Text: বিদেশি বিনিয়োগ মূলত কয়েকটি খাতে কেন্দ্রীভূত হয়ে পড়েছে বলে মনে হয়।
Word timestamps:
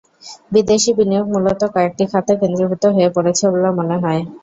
বিদেশি 0.51 0.91
বিনিয়োগ 0.97 1.25
মূলত 1.33 1.61
কয়েকটি 1.73 2.03
খাতে 2.11 2.33
কেন্দ্রীভূত 2.41 2.83
হয়ে 2.95 3.09
পড়েছে 3.15 3.43
বলে 3.53 3.69
মনে 3.79 3.95
হয়। 4.03 4.21